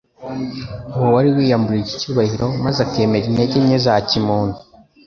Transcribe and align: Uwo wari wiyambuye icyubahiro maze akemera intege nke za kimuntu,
Uwo 0.95 1.07
wari 1.15 1.29
wiyambuye 1.37 1.79
icyubahiro 1.81 2.47
maze 2.63 2.79
akemera 2.85 3.25
intege 3.27 3.57
nke 3.65 3.77
za 3.85 3.95
kimuntu, 4.09 4.57